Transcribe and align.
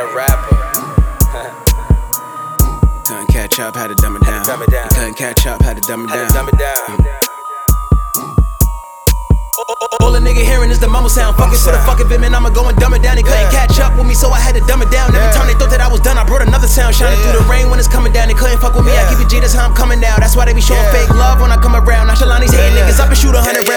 not 0.00 0.12
a 0.12 0.16
rapper. 0.16 0.56
Couldn't 3.06 3.28
catch 3.28 3.60
up, 3.60 3.74
had 3.76 3.88
to 3.88 3.94
dumb 3.96 4.16
it 4.16 4.22
down. 4.22 4.46
Dumb 4.46 4.62
it 4.62 4.70
down. 4.70 4.88
Couldn't 4.90 5.16
catch 5.16 5.46
up, 5.46 5.60
had 5.62 5.76
to 5.76 5.82
dumb 5.82 6.04
it 6.04 6.12
down. 6.12 6.28
Dumb 6.28 6.48
it 6.48 6.58
down. 6.58 6.76
Mm. 6.76 7.06
All 10.00 10.14
a 10.14 10.20
nigga 10.20 10.42
hearing 10.42 10.70
is 10.70 10.78
the 10.80 10.88
mumble 10.88 11.10
sound. 11.10 11.36
Fuck 11.36 11.52
it, 11.52 11.60
for 11.60 11.72
the 11.72 11.78
fuck 11.84 12.00
of 12.00 12.10
him 12.10 12.24
and 12.24 12.34
I'ma 12.34 12.50
go 12.50 12.68
and 12.68 12.78
dumb 12.78 12.94
it 12.94 13.02
down. 13.02 13.16
They 13.16 13.22
couldn't 13.22 13.52
yeah. 13.52 13.66
catch 13.66 13.78
up 13.80 13.96
with 13.96 14.06
me, 14.06 14.14
so 14.14 14.30
I 14.30 14.40
had 14.40 14.54
to 14.54 14.62
dumb 14.64 14.82
it 14.82 14.90
down. 14.90 15.10
Every 15.12 15.20
yeah. 15.20 15.36
time 15.36 15.46
they 15.46 15.54
thought 15.54 15.70
that 15.70 15.80
I 15.80 15.88
was 15.88 16.00
done, 16.00 16.16
I 16.16 16.24
brought 16.24 16.42
another 16.42 16.66
sound. 16.66 16.94
Shining 16.94 17.18
yeah. 17.18 17.30
through 17.30 17.44
the 17.44 17.46
rain 17.50 17.68
when 17.68 17.78
it's 17.78 17.88
coming 17.88 18.12
down. 18.12 18.28
They 18.28 18.34
couldn't 18.34 18.58
fuck 18.58 18.74
with 18.74 18.86
me, 18.86 18.92
I 18.96 19.04
keep 19.10 19.20
it 19.20 19.28
G, 19.28 19.40
that's 19.40 19.52
how 19.52 19.68
I'm 19.68 19.76
coming 19.76 20.00
now. 20.00 20.16
That's 20.16 20.34
why 20.34 20.46
they 20.46 20.54
be 20.54 20.64
showing 20.64 20.84
fake 20.90 21.10
love 21.12 21.40
when 21.40 21.52
I 21.52 21.58
come 21.60 21.76
around. 21.76 22.08
Now 22.08 22.16
Shalani's 22.16 22.50
hating 22.56 22.74
niggas 22.78 22.98
up 22.98 23.12
and 23.12 23.18
shoot 23.18 23.34
a 23.36 23.42
hundred 23.42 23.68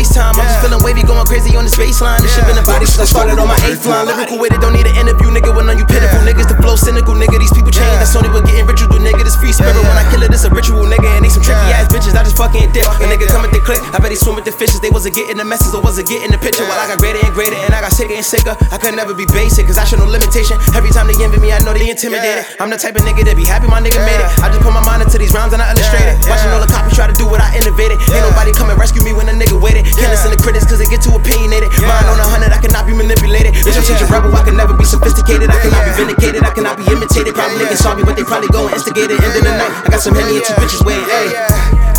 waste 0.00 0.16
time. 0.16 0.32
I'm 0.40 0.48
just 0.48 0.64
feeling 0.64 0.80
wavy, 0.80 1.04
going 1.04 1.28
crazy 1.28 1.52
on 1.60 1.68
this 1.68 1.76
baseline. 1.76 2.24
This 2.24 2.32
shit 2.32 2.48
been 2.48 2.56
a 2.56 2.64
body 2.64 2.88
since 2.88 3.04
I 3.04 3.08
started 3.08 3.36
on 3.36 3.44
my 3.44 3.60
eighth 3.68 3.84
line. 3.84 4.08
Lyrical 4.08 4.40
with 4.40 4.56
it, 4.56 4.60
don't 4.64 4.72
need 4.72 4.88
an 4.88 4.96
interview, 4.96 5.28
nigga. 5.28 5.52
When 5.52 5.68
on 5.68 5.76
you 5.76 5.84
pitiful 5.84 6.24
niggas, 6.24 6.48
the 6.48 6.56
flow 6.64 6.80
cynical, 6.80 7.12
nigga. 7.12 7.36
These 7.36 7.52
people 7.52 7.68
change. 7.68 8.00
That's 8.00 8.16
only 8.16 8.32
what 8.32 8.48
getting 8.48 8.64
ritual, 8.64 8.96
nigga. 8.96 9.20
This 9.20 9.36
free 9.36 9.52
spirit. 9.52 9.76
When 9.76 10.00
I 10.00 10.08
kill 10.08 10.24
it, 10.24 10.32
it's 10.32 10.48
a 10.48 10.50
ritual, 10.50 10.88
nigga. 10.88 11.04
And 11.20 11.24
they 11.24 11.28
some 11.28 11.44
tricky 11.44 11.68
ass 11.76 11.92
bitches. 11.92 12.16
I 12.16 12.24
just 12.24 12.40
fucking 12.40 12.72
dip. 12.72 12.88
A 12.88 13.04
nigga 13.04 13.28
come 13.28 13.44
with 13.44 13.52
the 13.52 13.60
click. 13.60 13.84
I 13.92 14.00
bet 14.00 14.08
he 14.08 14.16
swim 14.16 14.40
with 14.40 14.48
the 14.48 14.56
fishes. 14.56 14.80
They 14.80 14.90
wasn't 14.90 15.14
getting 15.14 15.36
the 15.36 15.44
message 15.44 15.76
or 15.76 15.84
wasn't 15.84 16.08
getting 16.08 16.32
the 16.32 16.40
picture. 16.40 16.64
While 16.64 16.80
I 16.80 16.88
got 16.88 16.96
greater 16.96 17.20
and 17.20 17.34
greater 17.36 17.60
and 17.60 17.76
I 17.76 17.84
got 17.84 17.92
sicker 17.92 18.16
and 18.16 18.24
sicker. 18.24 18.56
I 18.72 18.80
could 18.80 18.96
never 18.96 19.12
be 19.12 19.28
basic, 19.28 19.68
cause 19.68 19.76
I 19.76 19.84
show 19.84 20.00
no 20.00 20.08
limitation. 20.08 20.56
Every 20.72 20.90
time 20.90 21.12
they 21.12 21.16
envy 21.20 21.38
me, 21.44 21.52
I 21.52 21.60
know 21.60 21.76
they 21.76 21.90
intimidated. 21.90 22.48
I'm 22.56 22.72
the 22.72 22.80
type 22.80 22.96
of 22.96 23.04
nigga 23.04 23.28
that 23.28 23.36
be 23.36 23.44
happy 23.44 23.68
my 23.68 23.84
nigga 23.84 24.00
made 24.00 24.16
it. 24.16 24.28
I 24.40 24.48
just 24.48 24.64
put 24.64 24.72
my 24.72 24.84
mind 24.84 25.04
into 25.04 25.18
these 25.20 25.34
rhymes 25.36 25.52
and 25.52 25.60
I 25.60 25.76
nobody 28.40 28.56
come 28.56 28.72
and 28.72 28.80
rescue 28.80 29.04
me 29.04 29.12
when 29.12 29.28
a 29.28 29.36
nigga 29.36 29.52
waited. 29.60 29.84
Can't 30.00 30.08
listen 30.08 30.32
to 30.32 30.40
critics 30.40 30.64
cause 30.64 30.80
they 30.80 30.88
get 30.88 31.04
too 31.04 31.12
opinionated. 31.12 31.68
Mine 31.84 32.08
on 32.08 32.16
a 32.16 32.24
hundred, 32.24 32.56
I 32.56 32.58
cannot 32.64 32.88
be 32.88 32.96
manipulated. 32.96 33.52
Bitch, 33.52 33.76
I'm 33.76 33.84
such 33.84 34.00
a 34.00 34.08
rebel, 34.08 34.32
I 34.32 34.40
can 34.40 34.56
never 34.56 34.72
be 34.72 34.88
sophisticated. 34.88 35.52
I 35.52 35.60
cannot 35.60 35.84
be 35.84 35.92
vindicated, 35.92 36.40
I 36.40 36.52
cannot 36.56 36.80
be 36.80 36.88
imitated. 36.88 37.36
Probably 37.36 37.60
niggas 37.60 37.84
saw 37.84 37.92
me, 37.92 38.00
but 38.00 38.16
they 38.16 38.24
probably 38.24 38.48
go 38.48 38.64
and 38.64 38.72
instigate 38.72 39.12
it. 39.12 39.20
End 39.20 39.36
of 39.36 39.44
the 39.44 39.52
night, 39.52 39.68
I 39.84 39.92
got 39.92 40.00
some 40.00 40.16
henny 40.16 40.40
and 40.40 40.44
two 40.48 40.56
bitches 40.56 40.80
waiting. 40.80 41.04
Hey, 41.04 41.28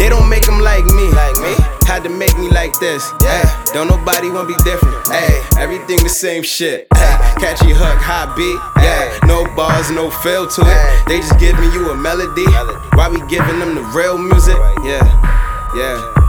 they 0.01 0.09
don't 0.09 0.25
make 0.33 0.49
them 0.49 0.65
like 0.65 0.81
me. 0.97 1.13
Like 1.13 1.37
me. 1.45 1.53
Had 1.85 2.01
to 2.03 2.09
make 2.09 2.33
me 2.41 2.49
like 2.49 2.73
this. 2.81 3.05
Ay, 3.21 3.45
don't 3.77 3.85
nobody 3.85 4.33
wanna 4.33 4.49
be 4.49 4.57
different. 4.65 4.97
Ay, 5.13 5.45
everything 5.61 6.01
the 6.01 6.09
same 6.09 6.41
shit. 6.41 6.89
Ay, 6.97 7.37
catchy 7.37 7.69
hook, 7.69 8.01
high 8.01 8.33
beat. 8.33 8.57
Yeah, 8.81 9.13
no 9.29 9.45
bars, 9.53 9.93
no 9.93 10.09
feel 10.09 10.47
to 10.47 10.61
it. 10.65 10.81
They 11.05 11.21
just 11.21 11.37
giving 11.37 11.69
you 11.77 11.93
a 11.93 11.95
melody. 11.95 12.49
Why 12.97 13.13
we 13.13 13.21
giving 13.29 13.59
them 13.59 13.75
the 13.75 13.85
real 13.93 14.17
music? 14.17 14.57
Yeah, 14.81 15.05
yeah. 15.77 16.20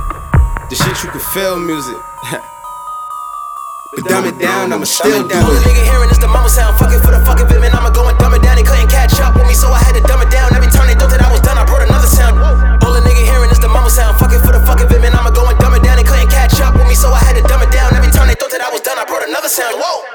The 0.73 0.81
shit 0.81 1.05
you 1.05 1.13
can 1.13 1.21
feel 1.37 1.61
music. 1.61 2.01
but 2.33 4.05
dumb 4.09 4.25
it 4.25 4.41
down, 4.41 4.73
I'ma 4.73 4.89
still 4.89 5.29
do 5.29 5.29
it. 5.29 5.37
Only 5.37 5.61
nigga 5.69 5.85
hearing 5.85 6.09
is 6.09 6.17
the 6.17 6.33
mama 6.33 6.49
sound. 6.49 6.81
Fuck 6.81 6.97
it 6.97 7.05
for 7.05 7.13
the 7.13 7.21
fucking 7.29 7.45
bit, 7.45 7.61
man. 7.61 7.77
I'ma 7.77 7.93
go 7.93 8.09
and 8.09 8.17
dumb 8.17 8.33
it 8.33 8.41
down. 8.41 8.57
They 8.57 8.65
couldn't 8.65 8.89
catch 8.89 9.13
up 9.21 9.37
with 9.37 9.45
me, 9.45 9.53
so 9.53 9.69
I 9.69 9.85
had 9.85 10.01
to 10.01 10.03
dumb 10.09 10.25
it 10.25 10.33
down. 10.33 10.49
Every 10.57 10.73
time 10.73 10.89
they 10.89 10.97
thought 10.97 11.13
that 11.13 11.21
I 11.21 11.29
was 11.29 11.45
done, 11.45 11.61
I 11.61 11.69
brought 11.69 11.85
another 11.85 12.09
sound. 12.09 12.41
All 12.41 12.89
Only 12.89 13.05
nigga 13.05 13.21
hearing 13.21 13.53
is 13.53 13.61
the 13.61 13.69
mama 13.69 13.93
sound. 13.93 14.17
Fuck 14.17 14.33
it 14.33 14.41
for 14.41 14.57
the 14.57 14.65
fucking 14.65 14.89
bit, 14.89 15.05
man. 15.05 15.13
I'ma 15.13 15.29
go 15.37 15.45
and 15.45 15.61
dumb 15.61 15.77
it 15.77 15.85
down. 15.85 16.01
They 16.01 16.09
couldn't 16.09 16.33
catch 16.33 16.57
up 16.65 16.73
with 16.73 16.89
me, 16.89 16.97
so 16.97 17.13
I 17.13 17.21
had 17.21 17.37
to 17.37 17.45
dumb 17.45 17.61
it 17.61 17.69
down. 17.69 17.93
Every 17.93 18.09
time 18.09 18.33
they 18.33 18.39
thought 18.41 18.57
that 18.57 18.65
I 18.65 18.73
was 18.73 18.81
done, 18.81 18.97
I 18.97 19.05
brought 19.05 19.29
another 19.29 19.53
sound. 19.53 19.77
Whoa. 19.77 20.12